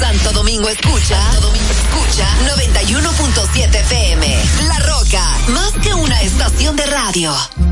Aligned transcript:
Santo 0.00 0.32
Domingo 0.32 0.68
escucha, 0.70 1.22
Santo 1.22 1.48
Domingo 1.48 1.70
escucha 1.70 2.26
91.7 2.56 3.80
FM. 3.80 4.44
La 4.66 4.78
Roca, 4.78 5.38
más 5.48 5.72
que 5.82 5.92
una 5.92 6.22
estación 6.22 6.74
de 6.74 6.86
radio. 6.86 7.69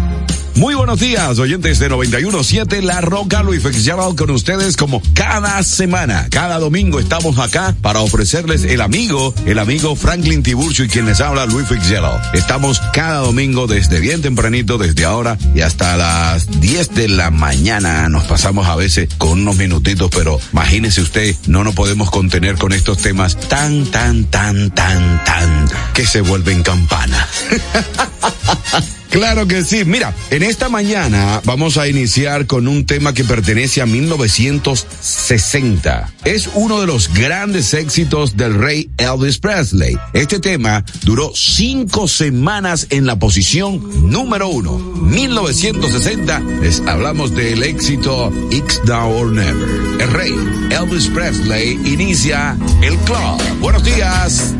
Muy 0.58 0.74
buenos 0.74 0.98
días, 0.98 1.38
oyentes 1.38 1.78
de 1.78 1.88
917 1.88 2.82
La 2.82 3.00
Roca, 3.00 3.44
Luis 3.44 3.62
Fitzgerald 3.62 4.18
con 4.18 4.30
ustedes 4.30 4.76
como 4.76 5.00
cada 5.14 5.62
semana. 5.62 6.26
Cada 6.32 6.58
domingo 6.58 6.98
estamos 6.98 7.38
acá 7.38 7.76
para 7.80 8.00
ofrecerles 8.00 8.64
el 8.64 8.80
amigo, 8.80 9.32
el 9.46 9.60
amigo 9.60 9.94
Franklin 9.94 10.42
Tiburcio 10.42 10.84
y 10.84 10.88
quien 10.88 11.06
les 11.06 11.20
habla 11.20 11.46
Luis 11.46 11.68
Fitzgerald. 11.68 12.20
Estamos 12.34 12.80
cada 12.92 13.18
domingo 13.18 13.68
desde 13.68 14.00
bien 14.00 14.20
tempranito, 14.20 14.78
desde 14.78 15.04
ahora 15.04 15.38
y 15.54 15.60
hasta 15.60 15.96
las 15.96 16.60
10 16.60 16.92
de 16.92 17.08
la 17.08 17.30
mañana. 17.30 18.08
Nos 18.08 18.24
pasamos 18.24 18.66
a 18.66 18.74
veces 18.74 19.08
con 19.16 19.42
unos 19.42 19.54
minutitos, 19.54 20.10
pero 20.12 20.40
imagínese 20.52 21.02
usted, 21.02 21.36
no 21.46 21.62
nos 21.62 21.76
podemos 21.76 22.10
contener 22.10 22.56
con 22.56 22.72
estos 22.72 22.98
temas 22.98 23.38
tan, 23.38 23.86
tan, 23.86 24.24
tan, 24.24 24.72
tan, 24.72 25.24
tan, 25.24 25.68
que 25.94 26.04
se 26.04 26.20
vuelven 26.20 26.64
campana. 26.64 27.28
Claro 29.10 29.46
que 29.46 29.62
sí. 29.64 29.84
Mira, 29.84 30.14
en 30.30 30.42
esta 30.42 30.68
mañana 30.68 31.40
vamos 31.44 31.78
a 31.78 31.88
iniciar 31.88 32.46
con 32.46 32.68
un 32.68 32.84
tema 32.86 33.14
que 33.14 33.24
pertenece 33.24 33.80
a 33.80 33.86
1960. 33.86 36.12
Es 36.24 36.48
uno 36.54 36.80
de 36.80 36.86
los 36.86 37.12
grandes 37.12 37.74
éxitos 37.74 38.36
del 38.36 38.54
rey 38.54 38.88
Elvis 38.98 39.38
Presley. 39.38 39.96
Este 40.12 40.38
tema 40.40 40.84
duró 41.02 41.32
cinco 41.34 42.06
semanas 42.08 42.86
en 42.90 43.06
la 43.06 43.18
posición 43.18 44.10
número 44.10 44.48
uno. 44.48 44.78
1960 44.78 46.40
les 46.60 46.80
hablamos 46.82 47.34
del 47.34 47.62
éxito 47.62 48.30
X 48.50 48.82
Now 48.84 49.10
or 49.10 49.32
Never. 49.32 49.68
El 50.00 50.12
rey 50.12 50.34
Elvis 50.70 51.08
Presley 51.08 51.72
inicia 51.84 52.56
el 52.82 52.96
club. 52.98 53.40
Buenos 53.60 53.82
días. 53.84 54.54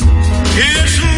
It's 0.57 1.18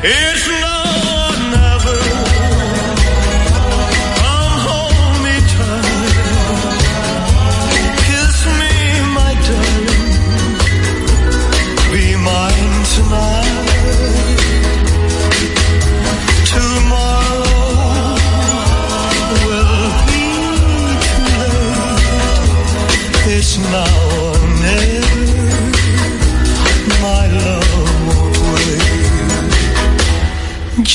It's 0.00 0.46
not. 0.46 0.67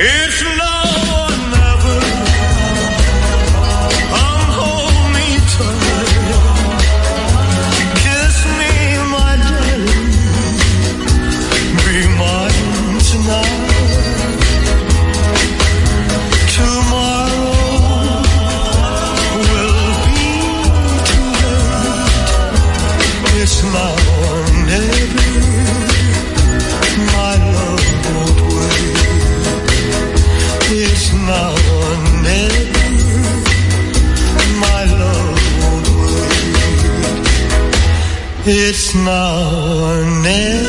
It's 0.00 0.57
It's 38.50 38.94
now 38.94 39.90
or 39.90 40.06
never. 40.22 40.67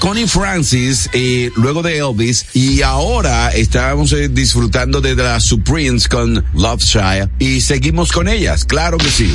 Connie 0.00 0.26
Francis 0.26 1.10
eh, 1.12 1.52
luego 1.56 1.82
de 1.82 1.98
Elvis 1.98 2.46
y 2.54 2.80
ahora 2.80 3.50
estábamos 3.50 4.12
eh, 4.12 4.28
disfrutando 4.28 5.02
de 5.02 5.14
las 5.14 5.44
Supremes 5.44 6.08
con 6.08 6.42
Love 6.54 6.82
Child 6.82 7.30
y 7.38 7.60
seguimos 7.60 8.10
con 8.10 8.26
ellas, 8.26 8.64
claro 8.64 8.96
que 8.96 9.10
sí. 9.10 9.30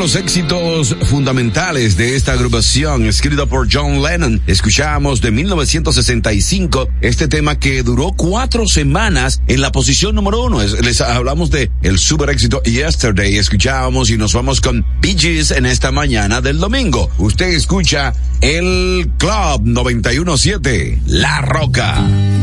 Los 0.00 0.16
éxitos 0.16 0.96
fundamentales 1.10 1.98
de 1.98 2.16
esta 2.16 2.32
agrupación, 2.32 3.04
escrito 3.04 3.46
por 3.46 3.68
John 3.70 4.02
Lennon. 4.02 4.40
Escuchamos 4.46 5.20
de 5.20 5.30
1965 5.30 6.88
este 7.02 7.28
tema 7.28 7.58
que 7.58 7.82
duró 7.82 8.12
cuatro 8.16 8.66
semanas 8.66 9.42
en 9.46 9.60
la 9.60 9.70
posición 9.72 10.14
número 10.14 10.42
uno. 10.42 10.62
Les 10.62 11.02
hablamos 11.02 11.50
de 11.50 11.70
el 11.82 11.98
super 11.98 12.30
éxito 12.30 12.62
Yesterday. 12.62 13.36
Escuchábamos 13.36 14.08
y 14.08 14.16
nos 14.16 14.32
vamos 14.32 14.62
con 14.62 14.86
Bee 15.02 15.18
Gees 15.18 15.50
en 15.50 15.66
esta 15.66 15.92
mañana 15.92 16.40
del 16.40 16.58
domingo. 16.58 17.10
Usted 17.18 17.48
escucha 17.48 18.14
el 18.40 19.10
Club 19.18 19.60
917, 19.64 21.02
La 21.08 21.42
Roca. 21.42 22.39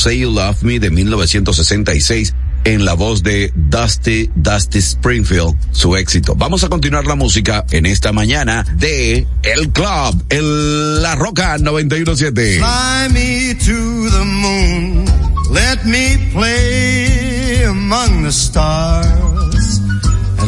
Say 0.00 0.20
You 0.20 0.30
Love 0.30 0.62
Me 0.62 0.78
de 0.78 0.90
1966 0.90 2.34
en 2.64 2.86
la 2.86 2.94
voz 2.94 3.22
de 3.22 3.52
Dusty 3.54 4.30
Dusty 4.34 4.78
Springfield, 4.78 5.54
su 5.72 5.94
éxito. 5.94 6.34
Vamos 6.34 6.64
a 6.64 6.70
continuar 6.70 7.06
la 7.06 7.16
música 7.16 7.66
en 7.70 7.84
esta 7.84 8.10
mañana 8.10 8.64
de 8.76 9.26
El 9.42 9.70
Club, 9.72 10.24
el 10.30 11.02
La 11.02 11.16
Roca 11.16 11.58
917. 11.58 12.60
Fly 12.60 13.12
me 13.12 13.54
to 13.56 14.10
the 14.10 14.24
moon, 14.24 15.04
let 15.50 15.84
me 15.84 16.16
play 16.32 17.64
among 17.64 18.22
the 18.22 18.32
stars, 18.32 19.80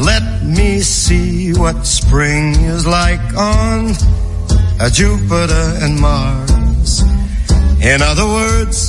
let 0.01 0.43
me 0.45 0.81
see 0.81 1.53
what 1.53 1.85
spring 1.85 2.55
is 2.75 2.87
like 2.87 3.21
on 3.37 3.93
Jupiter 4.91 5.77
and 5.83 6.01
Mars. 6.01 7.03
In 7.83 8.01
other 8.01 8.27
words, 8.27 8.89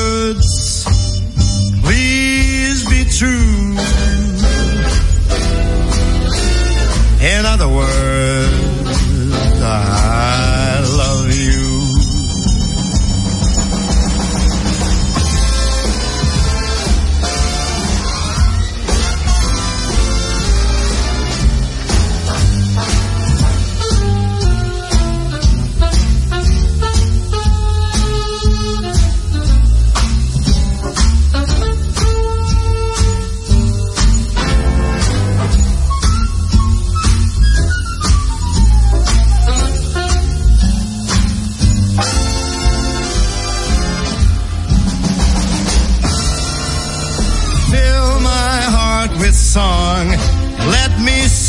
other 7.61 7.75
words, 7.75 8.30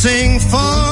sing 0.03 0.41
for 0.41 0.92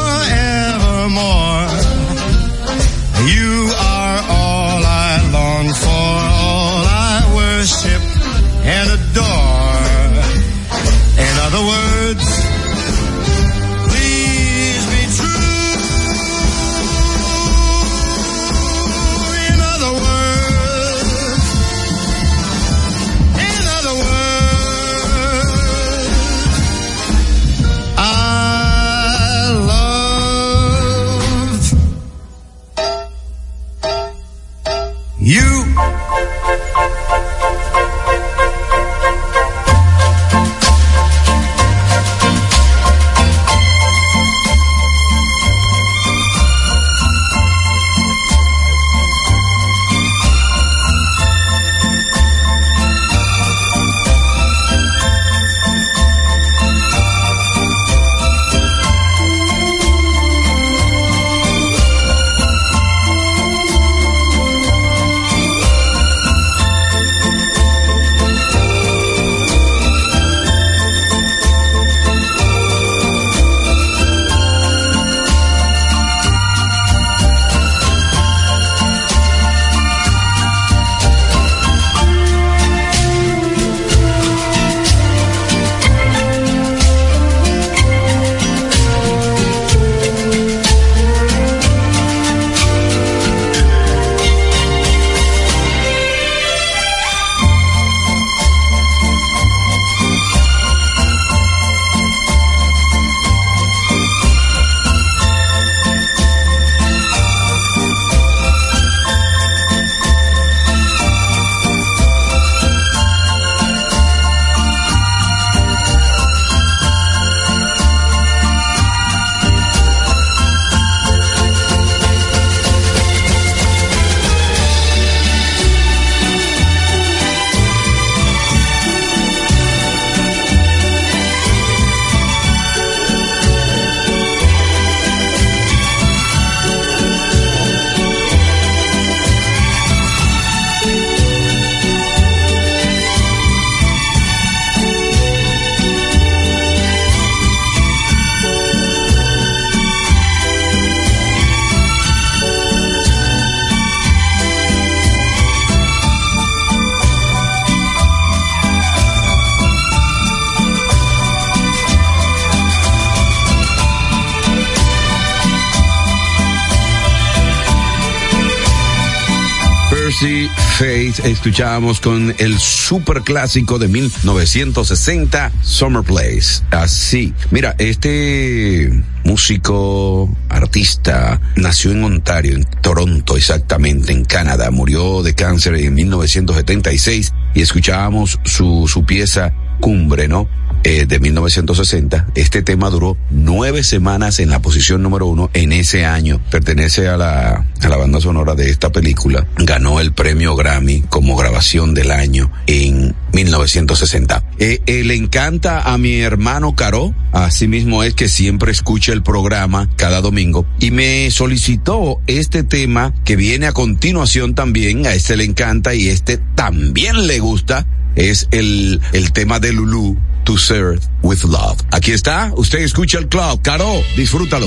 escuchábamos 171.41 172.01
con 172.01 172.35
el 172.37 172.59
super 172.59 173.23
clásico 173.23 173.79
de 173.79 173.89
1960 173.89 175.51
Summer 175.63 176.03
Place. 176.03 176.63
Así, 176.71 177.33
mira, 177.51 177.75
este 177.79 178.93
músico, 179.25 180.29
artista, 180.51 181.41
nació 181.57 181.93
en 181.93 182.05
Ontario, 182.05 182.55
en 182.55 182.65
Toronto 182.83 183.39
exactamente, 183.39 184.13
en 184.13 184.27
Canadá, 184.27 184.71
murió 184.71 185.23
de 185.23 185.35
cáncer 185.35 185.77
en 185.77 185.95
1976 185.95 187.33
y 187.55 187.63
escuchábamos 187.63 188.39
su, 188.45 188.87
su 188.87 189.07
pieza 189.07 189.55
Cumbre, 189.81 190.29
¿no? 190.29 190.47
Eh, 190.83 191.07
de 191.07 191.21
1960. 191.21 192.27
Este 192.35 192.63
tema 192.63 192.91
duró 192.91 193.17
nueve 193.51 193.83
semanas 193.83 194.39
en 194.39 194.49
la 194.49 194.63
posición 194.63 195.03
número 195.03 195.27
uno 195.27 195.51
en 195.55 195.73
ese 195.73 196.05
año. 196.07 196.41
Pertenece 196.53 197.09
a 197.09 197.17
la, 197.17 197.67
a 197.81 197.89
la 197.89 197.97
banda 197.97 198.21
sonora 198.21 198.55
de 198.55 198.71
esta 198.71 198.93
película. 198.93 199.45
Ganó 199.57 199.99
el 199.99 200.13
premio 200.13 200.55
Grammy 200.55 201.01
como 201.09 201.35
grabación 201.35 201.93
del 201.93 202.13
año 202.13 202.53
en 202.69 203.17
1960. 203.33 204.45
Eh, 204.61 204.81
eh, 204.87 205.03
le 205.03 205.17
encanta 205.17 205.81
a 205.81 205.99
mi 205.99 206.21
hermano 206.21 206.77
Caro, 206.77 207.13
asimismo 207.33 208.05
es 208.05 208.15
que 208.15 208.29
siempre 208.29 208.71
escucha 208.71 209.13
el 209.13 209.25
programa 209.25 209.91
cada 209.97 210.21
domingo 210.21 210.65
y 210.79 210.93
me 210.93 211.29
solicitó 211.33 212.21
este 212.29 212.63
tema 212.63 213.13
que 213.25 213.35
viene 213.35 213.67
a 213.67 213.73
continuación 213.73 214.55
también, 214.55 215.07
a 215.07 215.15
este 215.15 215.37
le 215.37 215.45
encanta 215.45 215.93
y 215.97 216.09
este 216.09 216.39
también 216.55 217.27
le 217.27 217.41
gusta, 217.41 217.85
es 218.15 218.47
el, 218.53 219.01
el 219.13 219.33
tema 219.33 219.59
de 219.59 219.73
Lulu, 219.73 220.17
To 220.45 220.57
Serve 220.57 221.01
With 221.23 221.43
Love. 221.45 221.79
Aquí 222.01 222.13
está, 222.13 222.51
usted 222.57 222.79
escucha 222.79 223.19
el 223.19 223.29
club, 223.29 223.61
Caro, 223.61 224.03
disfrútalo. 224.17 224.67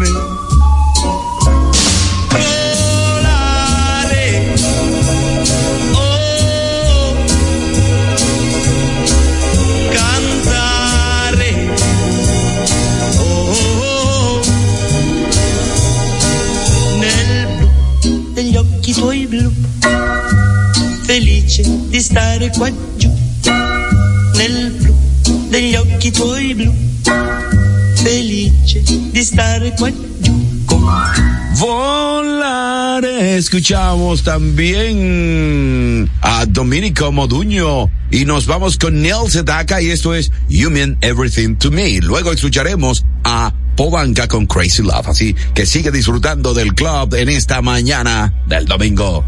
Escuchamos 33.61 34.23
también 34.23 36.09
a 36.23 36.47
Dominico 36.47 37.11
Moduño 37.11 37.91
y 38.09 38.25
nos 38.25 38.47
vamos 38.47 38.75
con 38.75 39.03
Neil 39.03 39.29
Sedaka 39.29 39.79
y 39.83 39.91
esto 39.91 40.15
es 40.15 40.31
You 40.49 40.71
Mean 40.71 40.97
Everything 41.01 41.57
to 41.57 41.69
Me. 41.69 41.99
Luego 42.01 42.31
escucharemos 42.31 43.05
a 43.23 43.53
Pobanca 43.75 44.27
con 44.27 44.47
Crazy 44.47 44.81
Love. 44.81 45.09
Así 45.09 45.35
que 45.53 45.67
sigue 45.67 45.91
disfrutando 45.91 46.55
del 46.55 46.73
club 46.73 47.13
en 47.13 47.29
esta 47.29 47.61
mañana 47.61 48.33
del 48.47 48.65
domingo. 48.65 49.23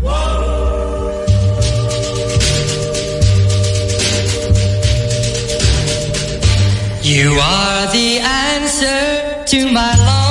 You 7.03 7.39
are 7.39 7.91
the 7.91 8.19
answer 8.19 9.45
to 9.45 9.71
my 9.71 9.95
lonely 9.95 10.22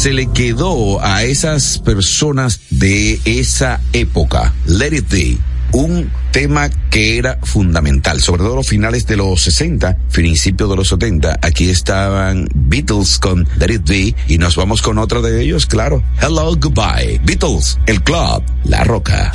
se 0.00 0.14
le 0.14 0.28
quedó 0.28 1.04
a 1.04 1.24
esas 1.24 1.76
personas 1.76 2.62
de 2.70 3.20
esa 3.26 3.82
época, 3.92 4.54
Let 4.64 4.96
It 4.96 5.10
Be, 5.10 5.38
un 5.72 6.10
tema 6.32 6.70
que 6.88 7.18
era 7.18 7.38
fundamental, 7.42 8.22
sobre 8.22 8.42
todo 8.44 8.56
los 8.56 8.66
finales 8.66 9.06
de 9.06 9.18
los 9.18 9.42
60, 9.42 9.98
principios 10.10 10.70
de 10.70 10.76
los 10.76 10.88
70. 10.88 11.40
Aquí 11.42 11.68
estaban 11.68 12.48
Beatles 12.54 13.18
con 13.18 13.46
Let 13.58 13.74
It 13.74 13.86
Be 13.86 14.14
y 14.26 14.38
nos 14.38 14.56
vamos 14.56 14.80
con 14.80 14.96
otro 14.96 15.20
de 15.20 15.42
ellos, 15.42 15.66
claro. 15.66 16.02
Hello, 16.22 16.56
goodbye. 16.56 17.20
Beatles, 17.22 17.78
el 17.84 18.02
club, 18.02 18.42
La 18.64 18.82
Roca. 18.84 19.30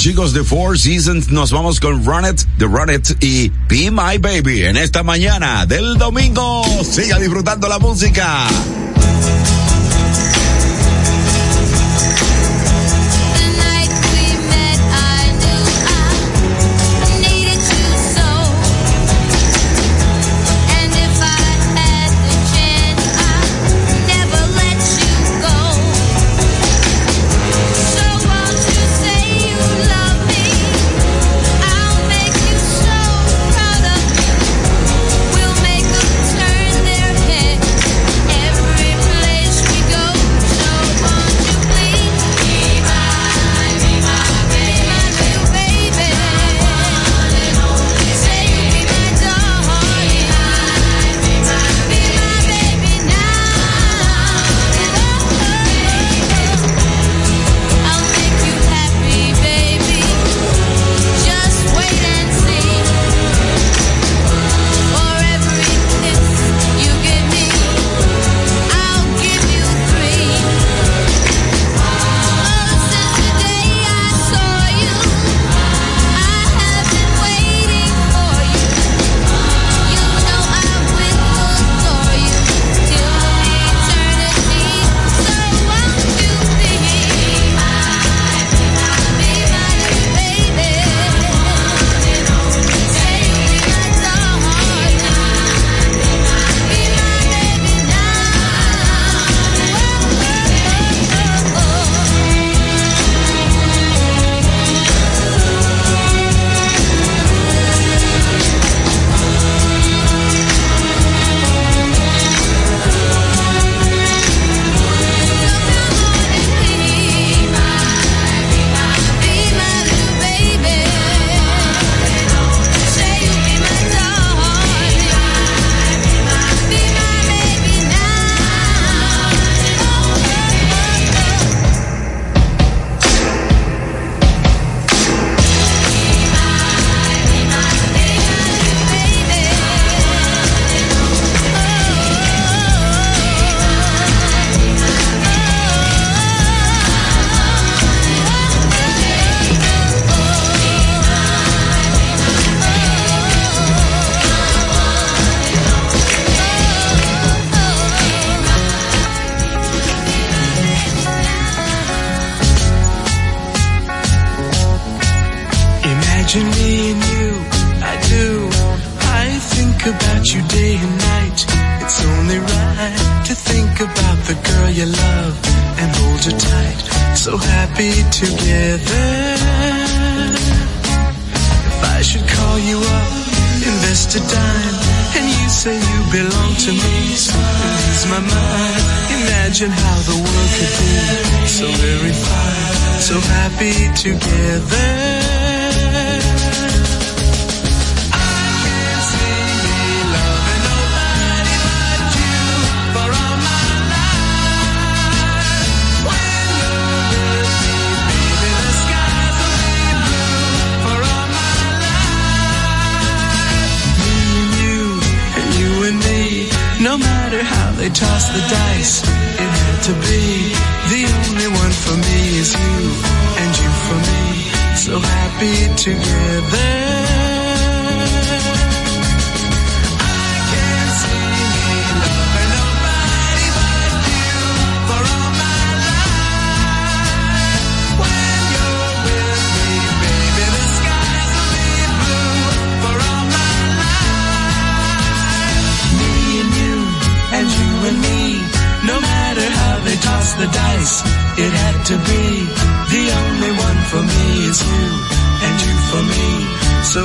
chicos 0.00 0.32
de 0.32 0.42
Four 0.44 0.78
Seasons. 0.78 1.30
Nos 1.30 1.50
vamos 1.52 1.78
con 1.80 2.04
Run 2.04 2.24
It, 2.24 2.42
The 2.58 2.64
Run 2.64 2.90
It 2.90 3.22
y 3.22 3.50
Be 3.68 3.90
My 3.90 4.18
Baby 4.18 4.64
en 4.64 4.76
esta 4.76 5.02
mañana 5.02 5.66
del 5.66 5.98
domingo. 5.98 6.64
Siga 6.82 7.18
disfrutando 7.18 7.68
la 7.68 7.78
música. 7.78 8.46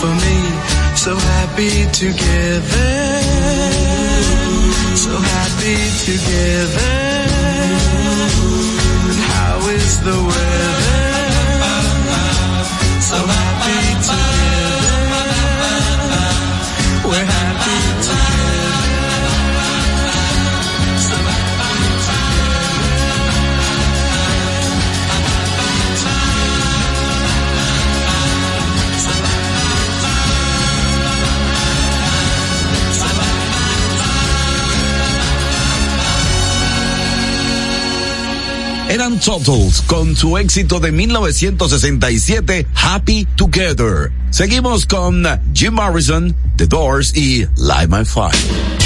for 0.00 0.12
me. 0.24 0.36
So 0.94 1.16
happy 1.16 1.86
together. 1.92 2.92
So 4.94 5.12
happy 5.34 5.78
together. 6.08 6.94
And 9.10 9.20
how 9.32 9.58
is 9.78 10.00
the 10.06 10.18
weather? 10.30 11.02
So 13.00 13.16
happy 13.16 13.80
together. 14.08 14.55
eran 38.96 39.20
Turtles 39.20 39.82
con 39.82 40.16
su 40.16 40.38
éxito 40.38 40.80
de 40.80 40.90
1967, 40.90 42.66
Happy 42.74 43.26
Together. 43.36 44.10
Seguimos 44.30 44.86
con 44.86 45.22
Jim 45.52 45.74
Morrison, 45.74 46.34
The 46.56 46.66
Doors 46.66 47.14
y 47.14 47.46
Live 47.56 47.88
My 47.88 48.06
Fire. 48.06 48.85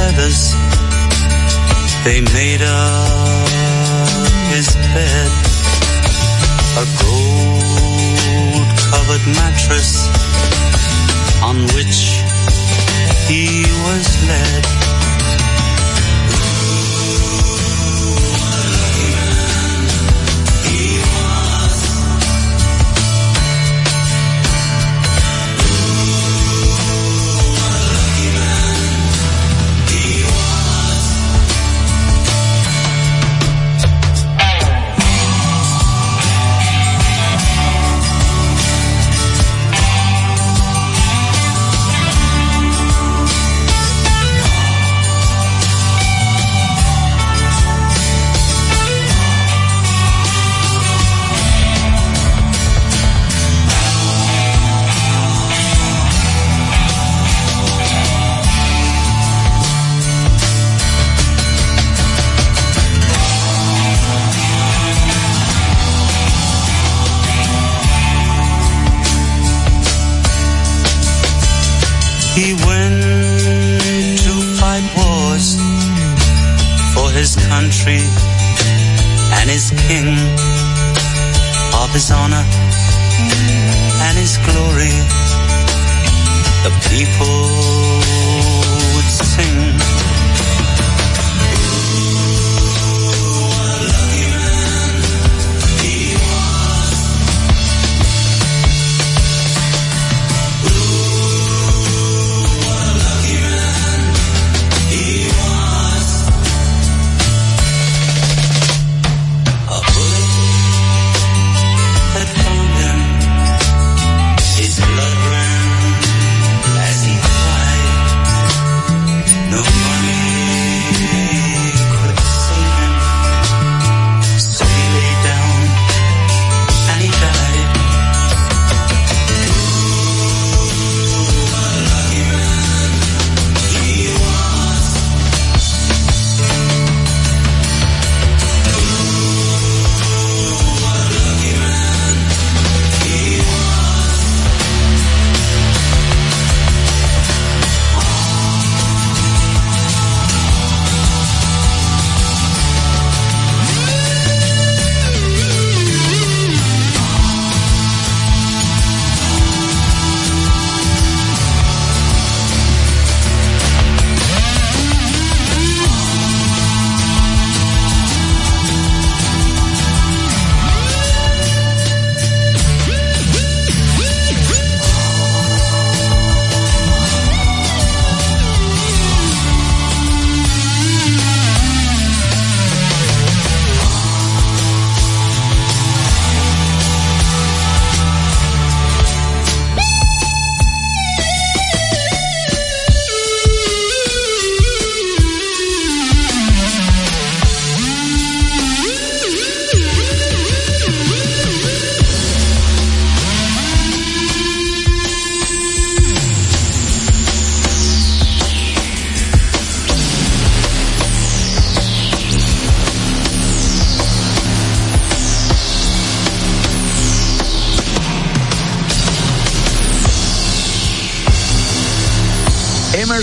feathers, 0.00 0.54
they 2.04 2.20
made 2.32 2.62
up 2.62 3.48
his 4.52 4.68
bed. 4.94 5.30
A 6.82 6.86
gold 7.04 8.68
covered 8.88 9.24
mattress 9.40 10.08
on 11.42 11.56
which 11.74 12.00
he 13.28 13.44
was 13.84 14.06
led. 14.30 14.99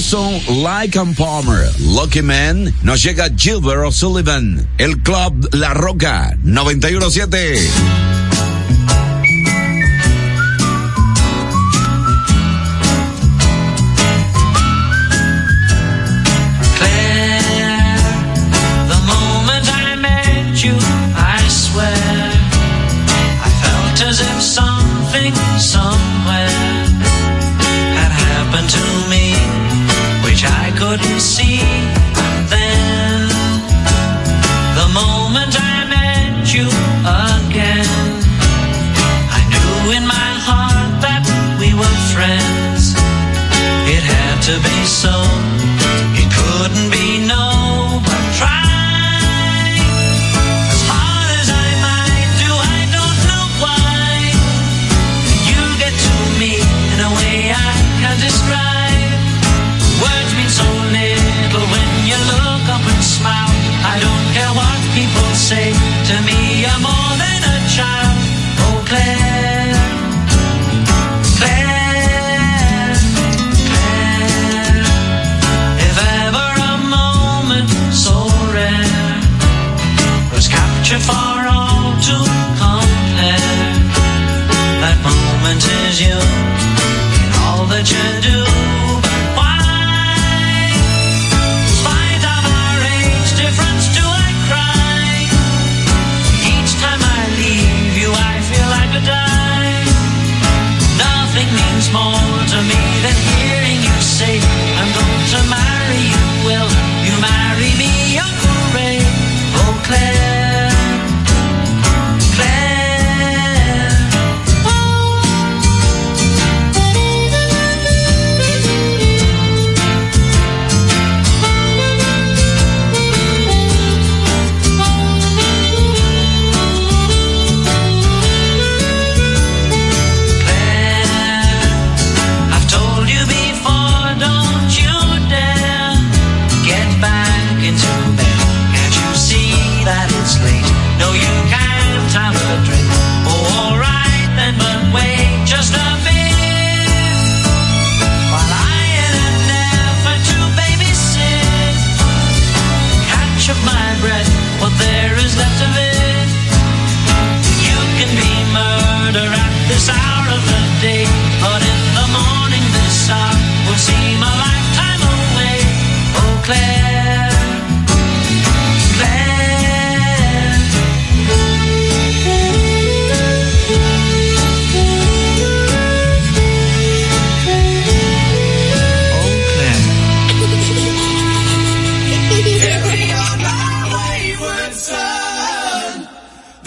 Like 0.07 0.95
and 0.95 1.17
Palmer, 1.17 1.67
Lucky 1.79 2.21
Man, 2.21 2.73
nos 2.81 3.03
llega 3.03 3.29
Gilbert 3.35 3.83
O'Sullivan, 3.83 4.65
el 4.77 5.01
club 5.01 5.53
La 5.53 5.73
Roca, 5.73 6.33
917. 6.43 8.16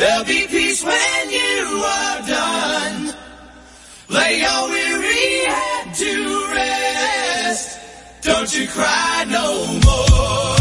There'll 0.00 0.24
be 0.24 0.46
peace 0.46 0.82
when 0.82 1.30
you 1.30 1.82
are 1.84 2.26
done. 2.26 3.14
Lay 4.08 4.40
your 4.40 4.70
weary 4.70 5.44
head 5.44 5.94
to 5.94 6.46
rest. 6.54 7.78
Don't 8.22 8.50
you 8.58 8.66
cry 8.66 9.26
no 9.28 9.66
more. 9.84 10.59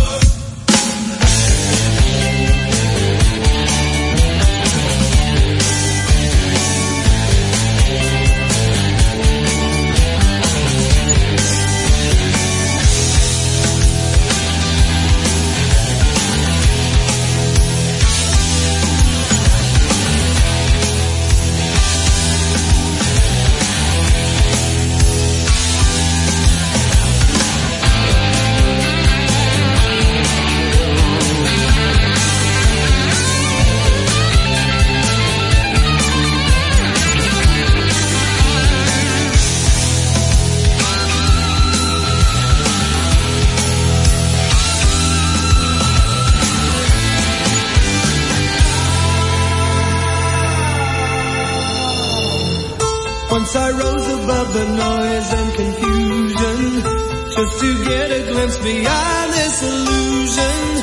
Once 53.52 53.66
I 53.66 53.72
rose 53.72 54.08
above 54.08 54.54
the 54.54 54.66
noise 54.78 55.34
and 55.34 55.54
confusion, 55.56 56.84
just 57.32 57.60
to 57.62 57.84
get 57.84 58.12
a 58.12 58.32
glimpse 58.32 58.58
beyond 58.60 59.34
this 59.34 59.64
illusion. 59.64 60.79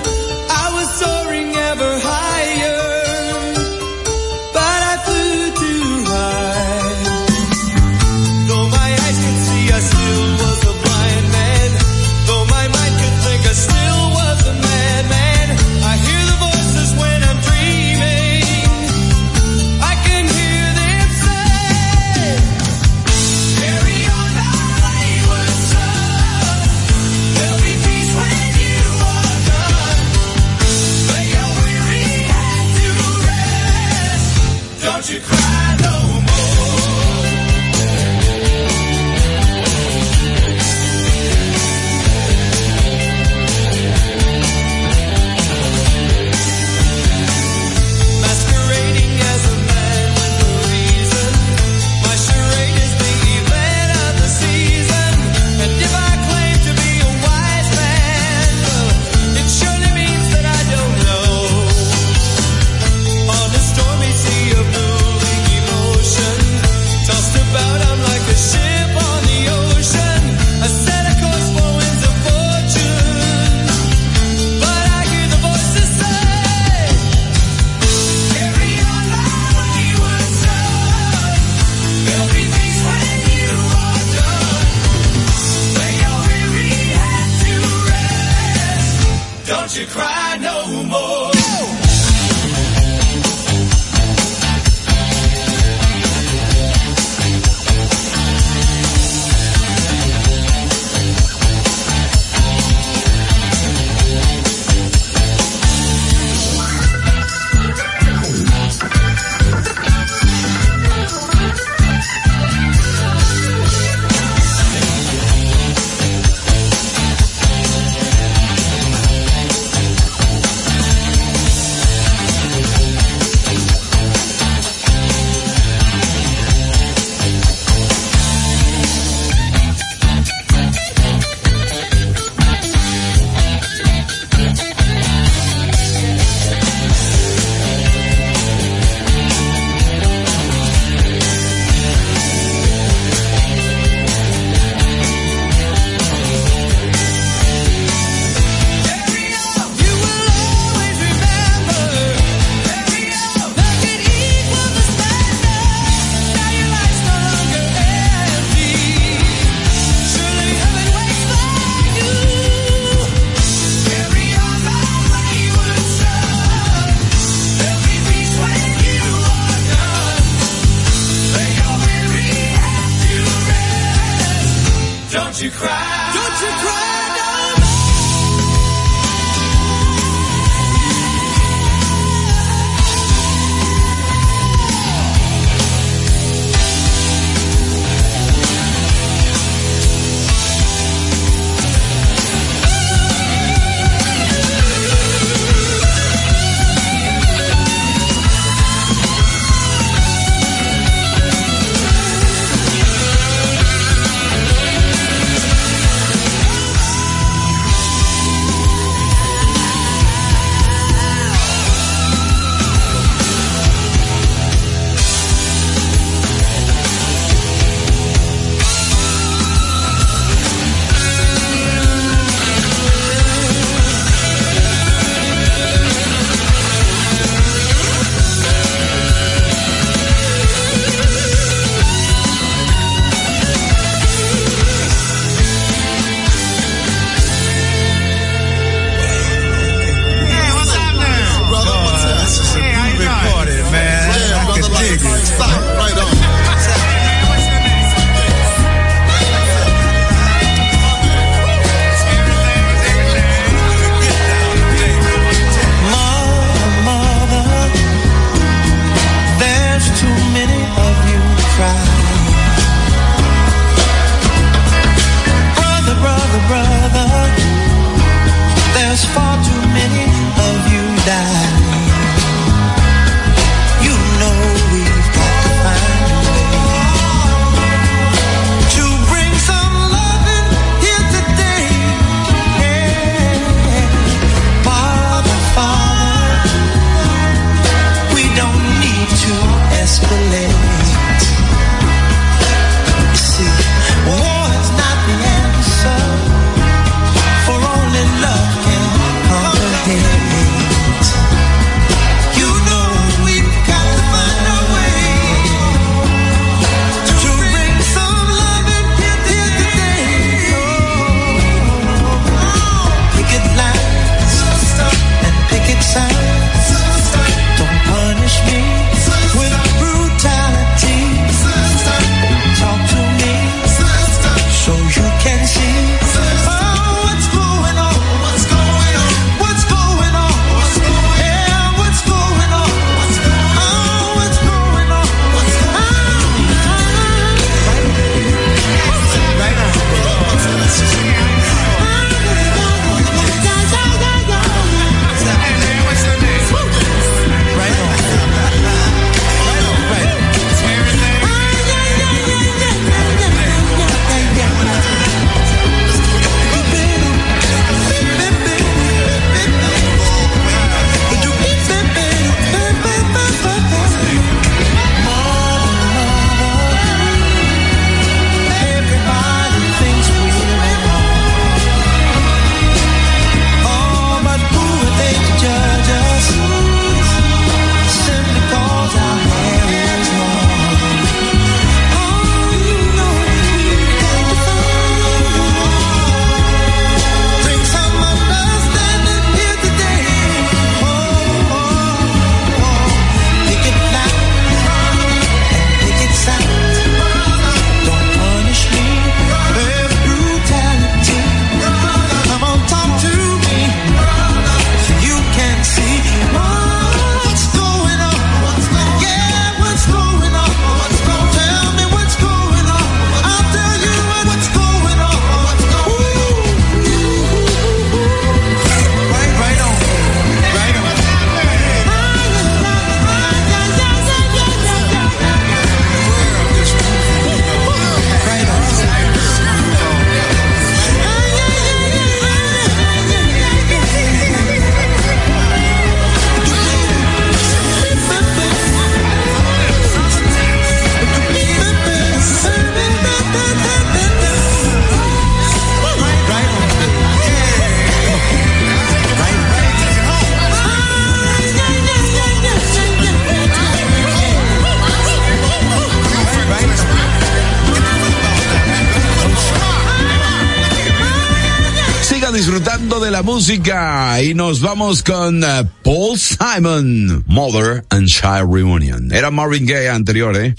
música 463.47 464.20
y 464.20 464.35
nos 464.35 464.60
vamos 464.60 465.05
con 465.05 465.44
eh, 465.44 465.64
Paul 465.85 466.18
Simon, 466.18 467.23
Mother 467.28 467.85
and 467.90 468.09
Child 468.09 468.52
Reunion. 468.52 469.12
Era 469.12 469.31
Marvin 469.31 469.66
Gaye 469.66 469.89
anterior, 469.89 470.36
¿eh? 470.36 470.56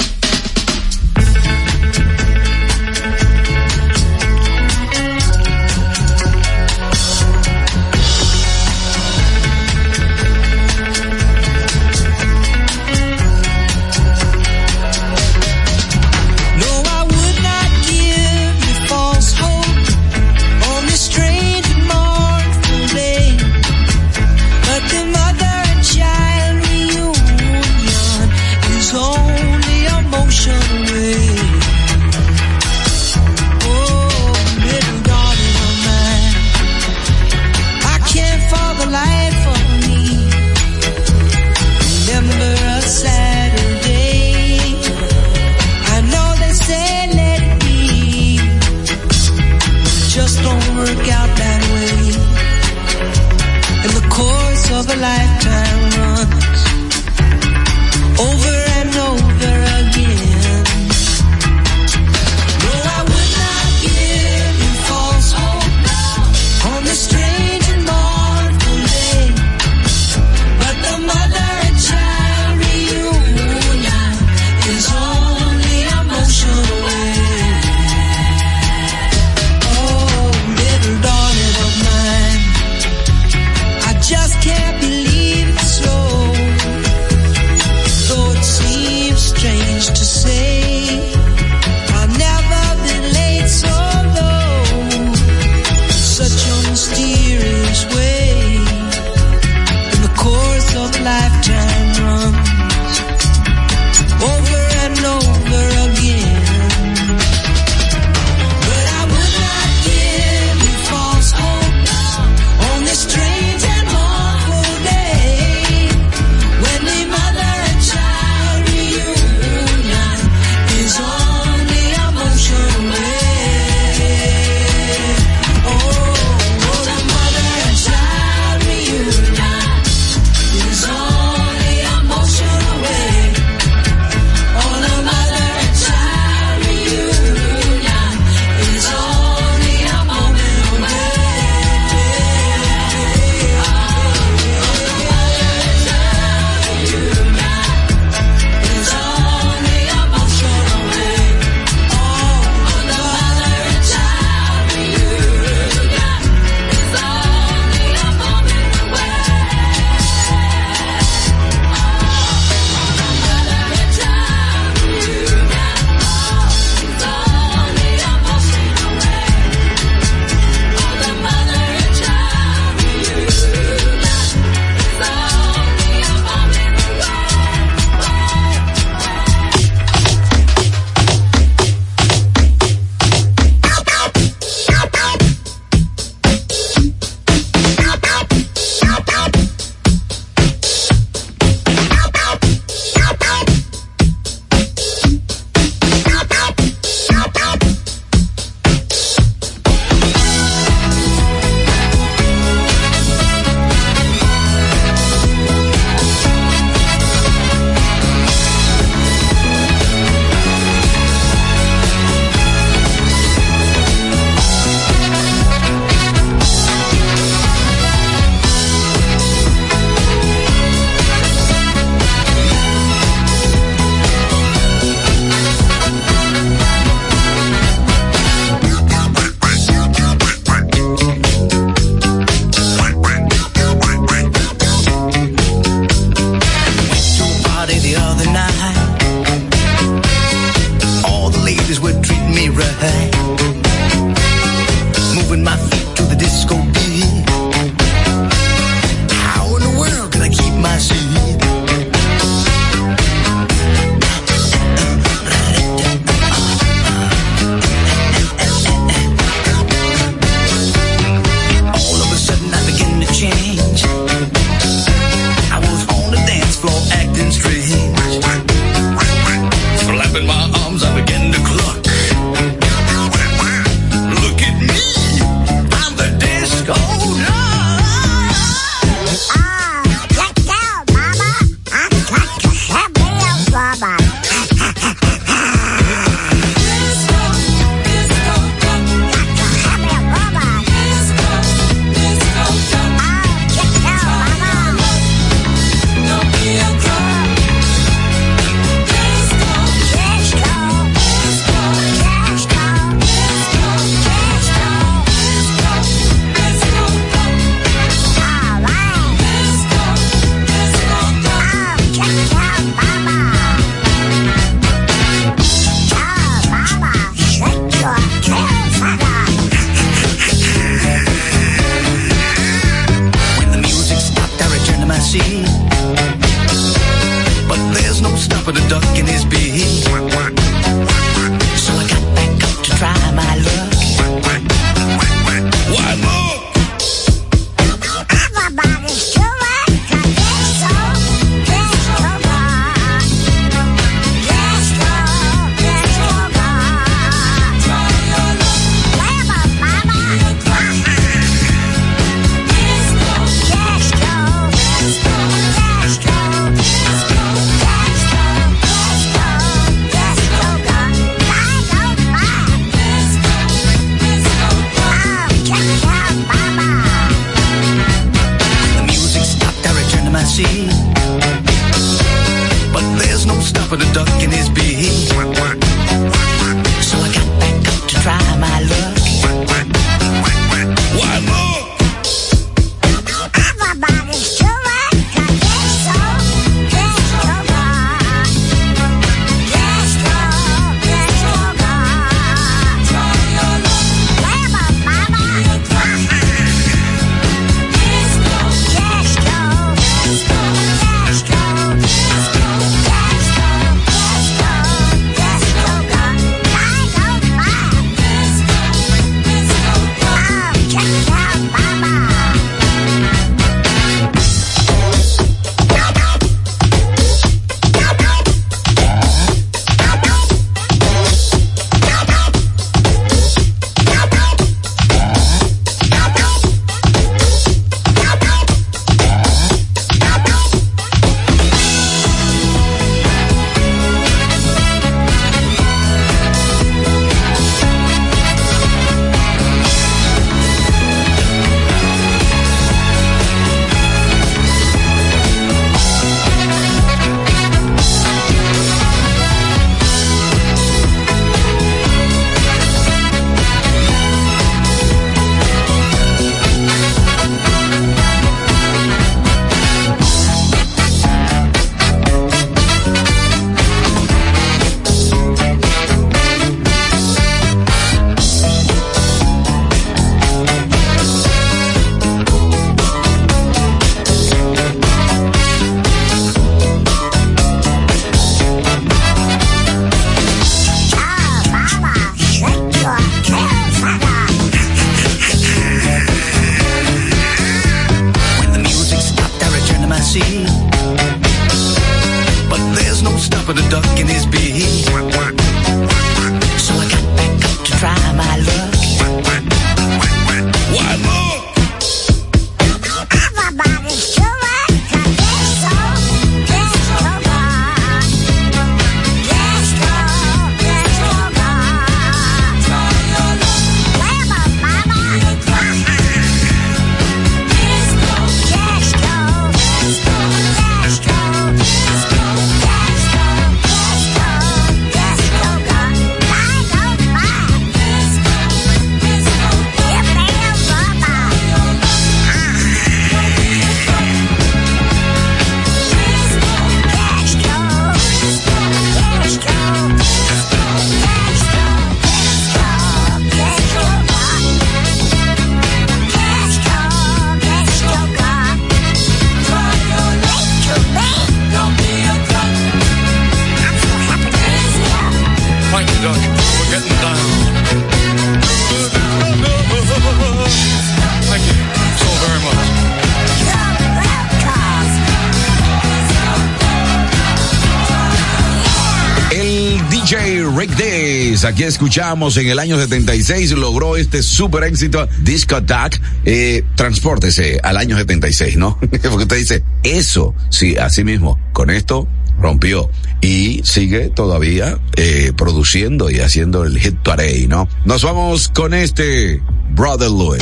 Escuchamos 571.78 572.36
en 572.38 572.48
el 572.48 572.58
año 572.58 572.76
76, 572.76 573.52
logró 573.52 573.98
este 573.98 574.24
super 574.24 574.64
éxito 574.64 575.08
Disco 575.22 575.58
Attack. 575.58 576.02
Eh, 576.26 576.64
transpórtese 576.76 577.60
al 577.62 577.78
año 577.78 577.96
76, 577.96 578.58
¿no? 578.58 578.80
Porque 578.90 578.98
usted 579.00 579.38
dice, 579.38 579.64
eso, 579.84 580.34
sí, 580.50 580.76
así 580.76 581.04
mismo, 581.04 581.40
con 581.54 581.70
esto 581.70 582.08
rompió 582.40 582.90
y 583.22 583.62
sigue 583.64 584.10
todavía 584.10 584.80
eh, 584.96 585.34
produciendo 585.38 586.10
y 586.10 586.20
haciendo 586.20 586.64
el 586.64 586.80
hit 586.80 586.96
parade, 587.04 587.48
¿no? 587.48 587.70
Nos 587.86 588.02
vamos 588.02 588.48
con 588.48 588.74
este 588.74 589.40
Brother 589.70 590.10
Louis. 590.10 590.42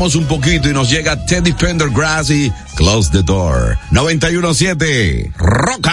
Un 0.00 0.26
poquito 0.26 0.66
y 0.66 0.72
nos 0.72 0.88
llega 0.88 1.26
Teddy 1.26 1.52
Pendergrass 1.52 2.30
y 2.30 2.50
Close 2.74 3.10
the 3.10 3.22
Door. 3.22 3.76
917 3.90 5.30
Roca. 5.36 5.89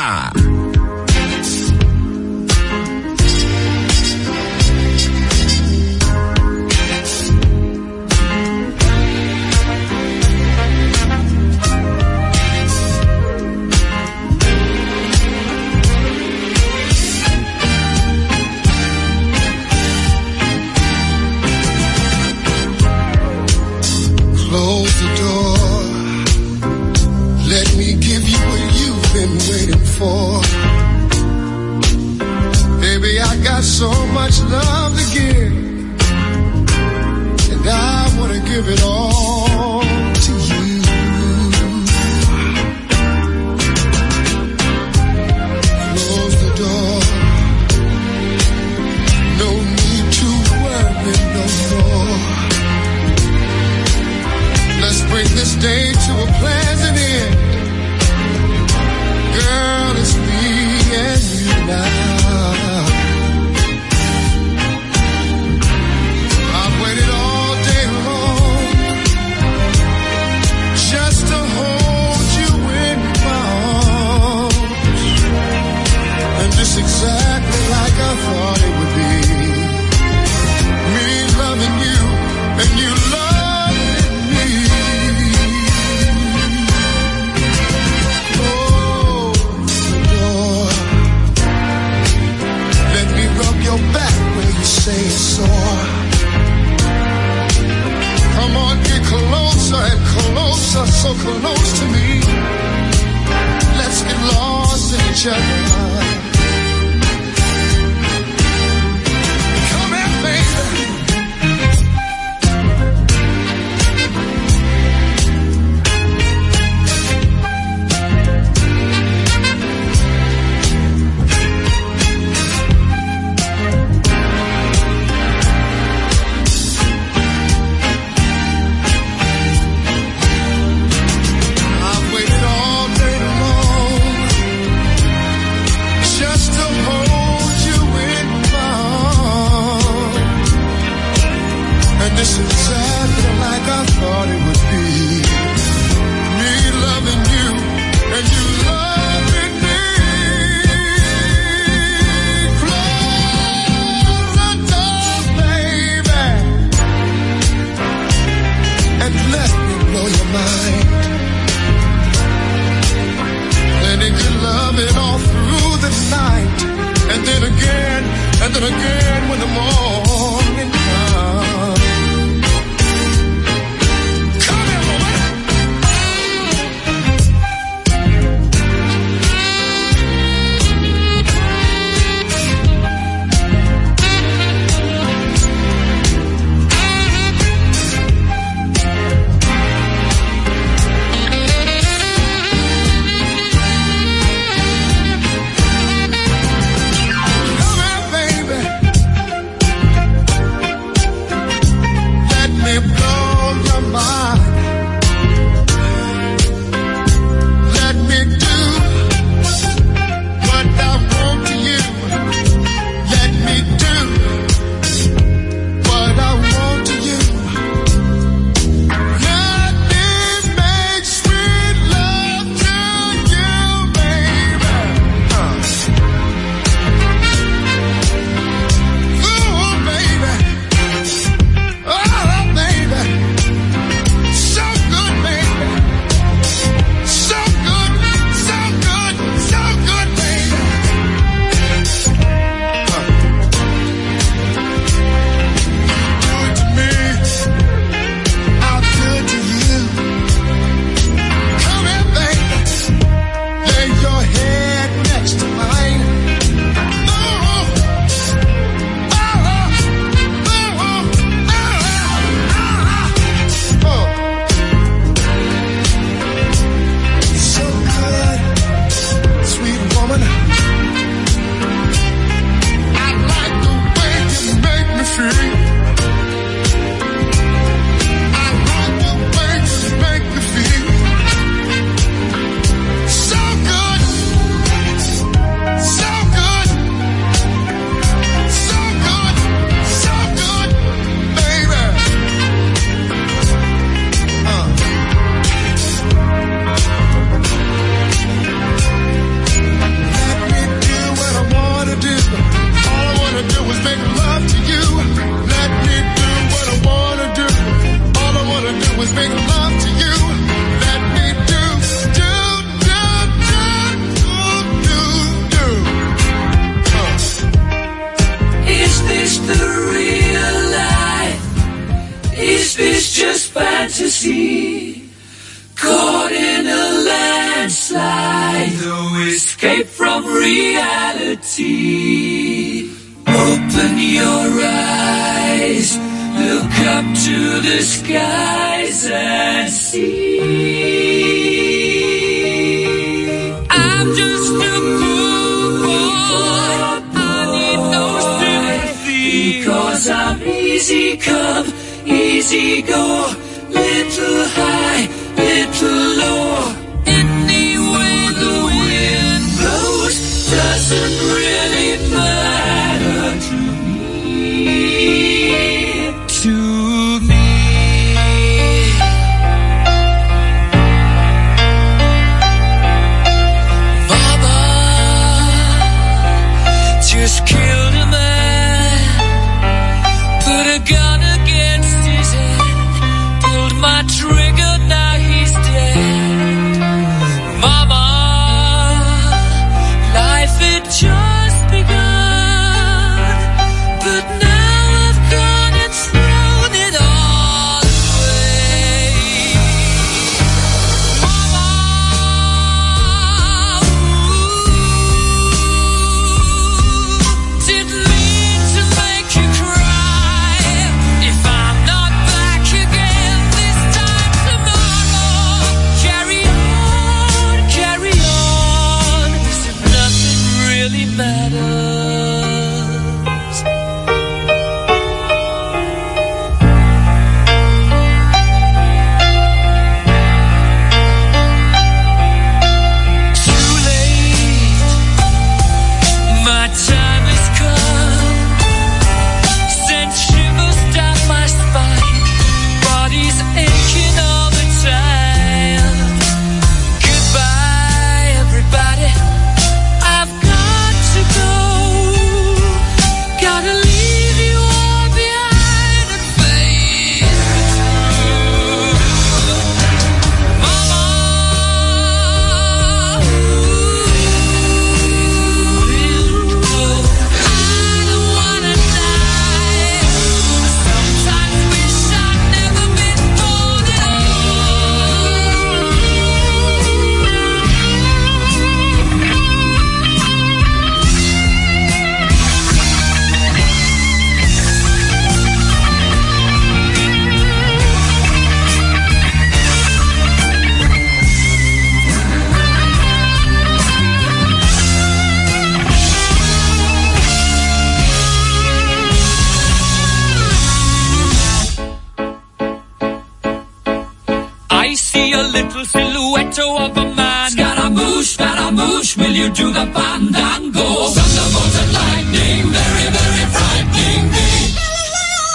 you 509.56 509.72
the 509.72 509.86
fandango. 509.96 510.88
Thunderbolt 511.16 511.76
and 511.82 511.92
lightning, 511.94 512.64
very, 512.76 513.08
very 513.18 513.46
frightening 513.56 514.26
me. 514.34 514.48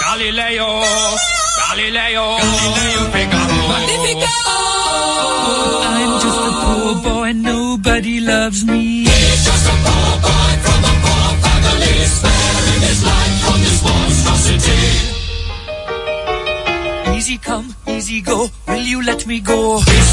Galileo, 0.01 0.69
Galileo, 1.61 2.25
Galileo 2.41 2.97
Figaro. 3.13 3.59
Magnifico. 3.71 4.33
I'm 5.85 6.11
just 6.23 6.39
a 6.39 6.51
poor 6.63 6.91
boy, 7.03 7.29
nobody 7.33 8.19
loves 8.19 8.63
me. 8.65 9.03
He's 9.03 9.43
just 9.45 9.65
a 9.67 9.75
poor 9.85 10.11
boy 10.25 10.51
from 10.65 10.81
a 10.91 10.93
poor 11.03 11.29
family, 11.43 11.95
sparing 12.17 12.81
his 12.89 12.99
life 13.03 13.35
from 13.43 13.59
this 13.61 13.79
monstrosity. 13.83 14.81
Easy 17.17 17.37
come, 17.37 17.75
easy 17.87 18.21
go, 18.21 18.49
will 18.67 18.81
you 18.81 19.03
let 19.03 19.25
me 19.27 19.39
go? 19.39 19.79
He's 19.79 20.12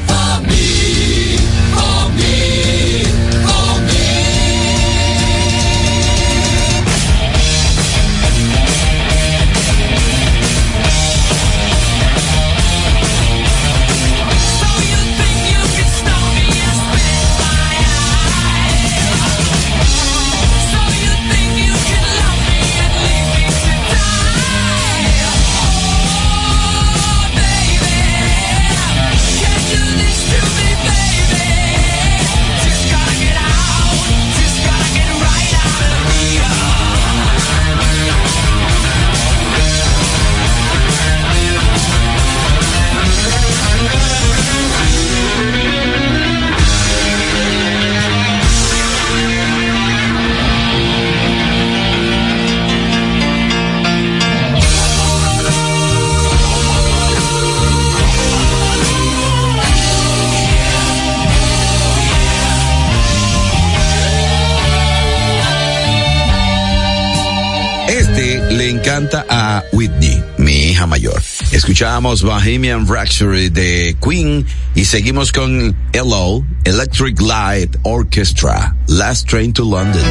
escuchamos 71.81 72.21
Bohemian 72.21 72.85
Rhapsody 72.87 73.49
de 73.49 73.97
Queen 73.99 74.45
y 74.75 74.85
seguimos 74.85 75.31
con 75.31 75.75
Hello, 75.93 76.45
Electric 76.63 77.19
Light 77.19 77.75
Orchestra, 77.81 78.75
Last 78.85 79.27
Train 79.27 79.51
to 79.51 79.63
London. 79.63 80.03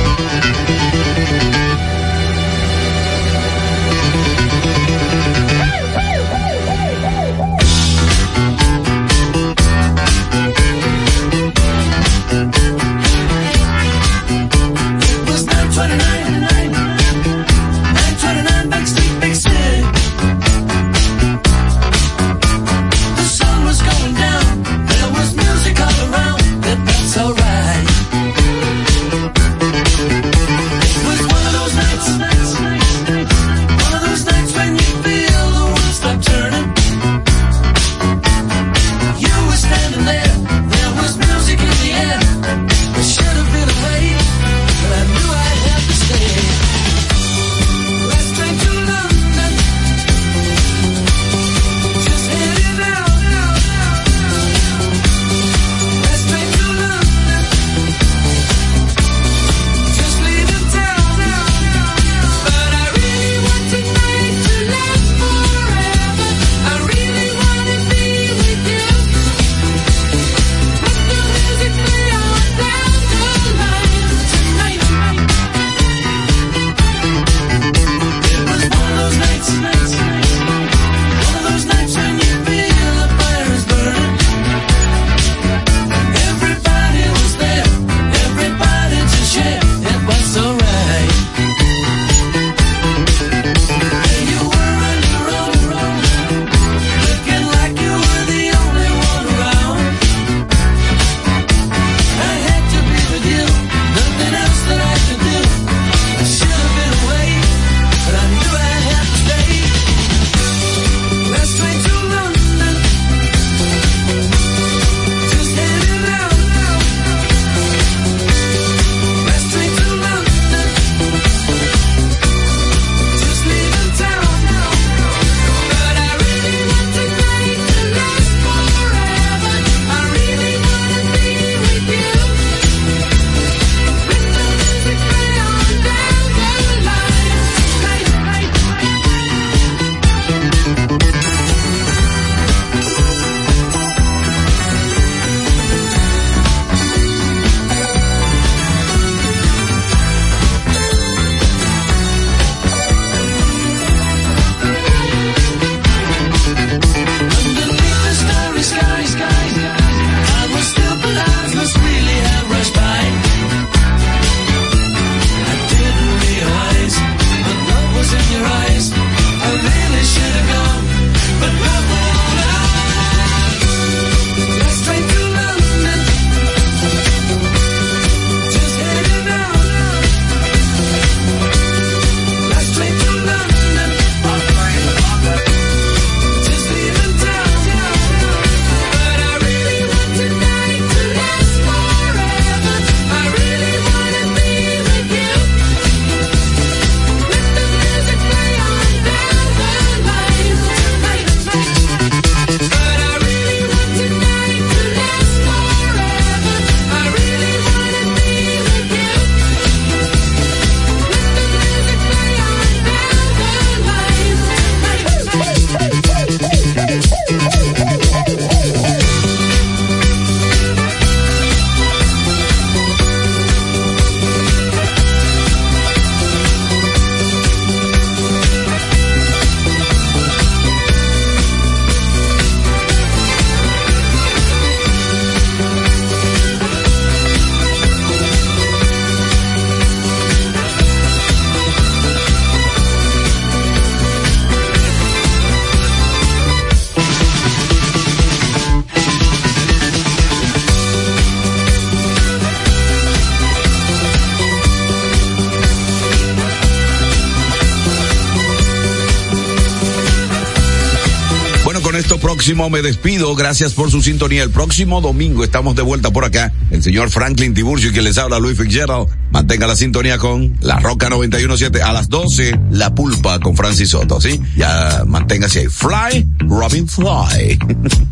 me 262.68 262.82
despido. 262.82 263.34
Gracias 263.34 263.72
por 263.72 263.90
su 263.90 264.02
sintonía. 264.02 264.42
El 264.42 264.50
próximo 264.50 265.00
domingo 265.00 265.44
estamos 265.44 265.76
de 265.76 265.82
vuelta 265.82 266.10
por 266.10 266.24
acá. 266.24 266.52
El 266.70 266.82
señor 266.82 267.10
Franklin 267.10 267.54
Tiburcio 267.54 267.90
y 267.90 267.92
quien 267.92 268.04
les 268.04 268.18
habla 268.18 268.38
Luis 268.38 268.58
Fitzgerald. 268.58 269.08
Mantenga 269.30 269.66
la 269.66 269.76
sintonía 269.76 270.18
con 270.18 270.56
La 270.60 270.78
Roca 270.80 271.08
917 271.08 271.82
a 271.82 271.92
las 271.92 272.08
12. 272.08 272.58
La 272.72 272.94
Pulpa 272.94 273.38
con 273.38 273.56
Francis 273.56 273.90
Soto, 273.90 274.20
¿sí? 274.20 274.40
Ya 274.56 275.04
manténgase 275.06 275.60
ahí. 275.60 275.66
Fly, 275.68 276.28
Robin 276.40 276.86
Fly. 276.86 277.58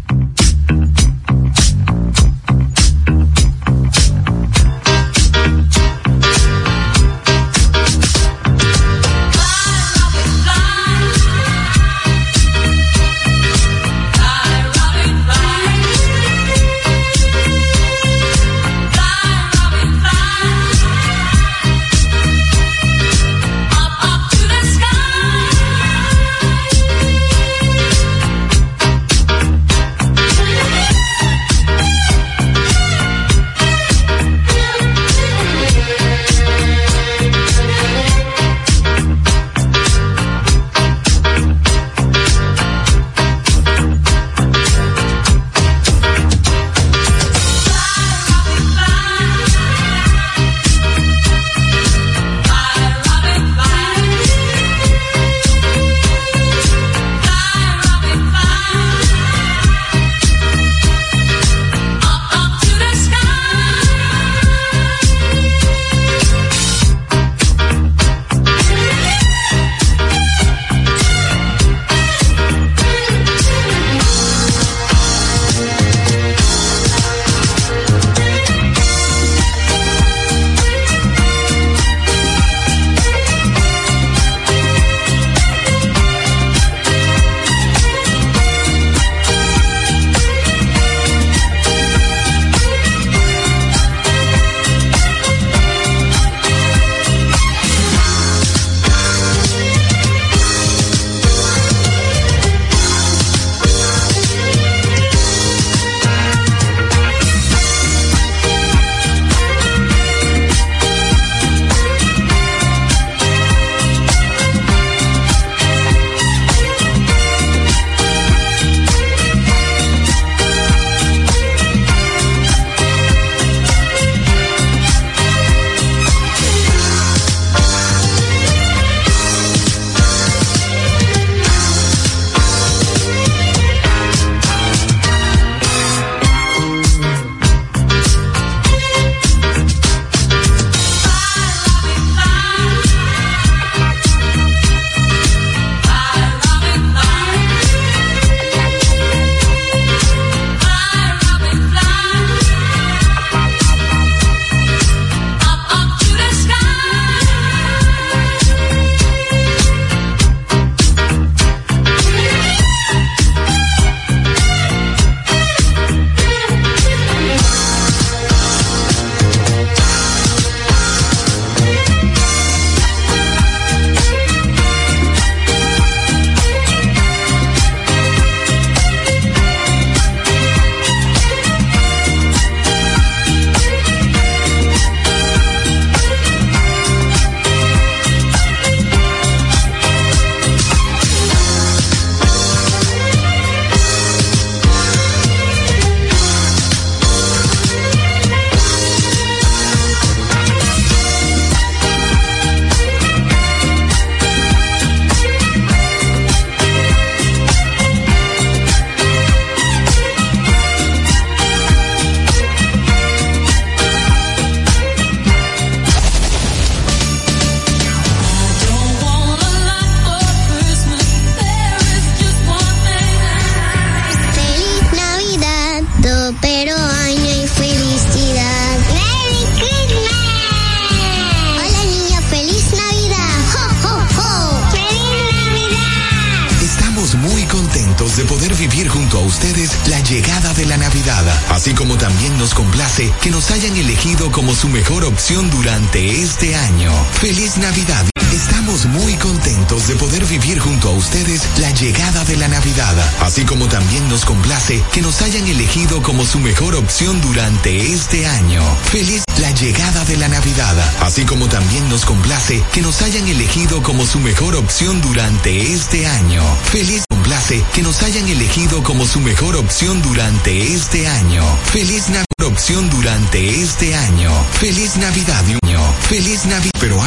este 257.99 258.27
año. 258.27 258.63
Feliz 258.93 259.25
la 259.41 259.51
llegada 259.51 260.05
de 260.05 260.17
la 260.17 260.29
Navidad, 260.29 260.77
así 261.01 261.25
como 261.25 261.49
también 261.49 261.89
nos 261.89 262.05
complace 262.05 262.63
que 262.73 262.81
nos 262.81 263.03
hayan 263.03 263.27
elegido 263.27 263.83
como 263.83 264.07
su 264.07 264.21
mejor 264.21 264.55
opción 264.55 265.01
durante 265.01 265.73
este 265.73 266.07
año. 266.07 266.43
Feliz 266.71 267.03
complace 267.09 267.65
que 267.75 267.83
nos 267.83 268.01
hayan 268.05 268.29
elegido 268.29 268.85
como 268.85 269.05
su 269.05 269.21
mejor 269.21 269.57
opción 269.57 270.01
durante 270.03 270.75
este 270.75 271.09
año. 271.09 271.43
Feliz 271.73 272.09
Navidad 272.09 272.29
opción 272.47 272.89
durante 272.89 273.63
este 273.63 273.95
año. 273.95 274.31
Feliz 274.53 274.97
Navidad, 274.97 275.43
niño. 275.45 275.81
Feliz 276.09 276.47
Navidad. 276.47 276.71
Pero 276.81 276.97